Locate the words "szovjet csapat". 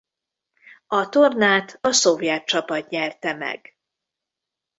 1.91-2.89